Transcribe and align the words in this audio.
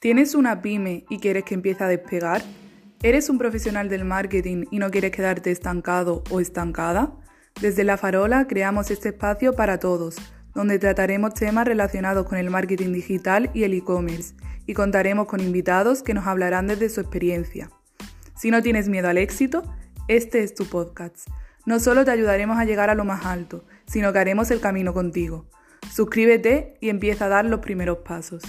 ¿Tienes 0.00 0.36
una 0.36 0.62
pyme 0.62 1.04
y 1.08 1.18
quieres 1.18 1.42
que 1.42 1.54
empiece 1.54 1.82
a 1.82 1.88
despegar? 1.88 2.40
¿Eres 3.02 3.28
un 3.28 3.36
profesional 3.36 3.88
del 3.88 4.04
marketing 4.04 4.66
y 4.70 4.78
no 4.78 4.92
quieres 4.92 5.10
quedarte 5.10 5.50
estancado 5.50 6.22
o 6.30 6.38
estancada? 6.38 7.16
Desde 7.60 7.82
La 7.82 7.96
Farola 7.96 8.46
creamos 8.46 8.92
este 8.92 9.08
espacio 9.08 9.54
para 9.54 9.80
todos, 9.80 10.14
donde 10.54 10.78
trataremos 10.78 11.34
temas 11.34 11.66
relacionados 11.66 12.28
con 12.28 12.38
el 12.38 12.48
marketing 12.48 12.92
digital 12.92 13.50
y 13.54 13.64
el 13.64 13.74
e-commerce, 13.74 14.36
y 14.66 14.74
contaremos 14.74 15.26
con 15.26 15.40
invitados 15.40 16.04
que 16.04 16.14
nos 16.14 16.28
hablarán 16.28 16.68
desde 16.68 16.90
su 16.90 17.00
experiencia. 17.00 17.68
Si 18.36 18.52
no 18.52 18.62
tienes 18.62 18.88
miedo 18.88 19.08
al 19.08 19.18
éxito, 19.18 19.64
este 20.06 20.44
es 20.44 20.54
tu 20.54 20.64
podcast. 20.66 21.26
No 21.66 21.80
solo 21.80 22.04
te 22.04 22.12
ayudaremos 22.12 22.56
a 22.56 22.64
llegar 22.64 22.88
a 22.88 22.94
lo 22.94 23.04
más 23.04 23.26
alto, 23.26 23.64
sino 23.88 24.12
que 24.12 24.20
haremos 24.20 24.52
el 24.52 24.60
camino 24.60 24.94
contigo. 24.94 25.50
Suscríbete 25.92 26.76
y 26.80 26.88
empieza 26.88 27.24
a 27.24 27.28
dar 27.28 27.46
los 27.46 27.58
primeros 27.58 27.98
pasos. 28.04 28.44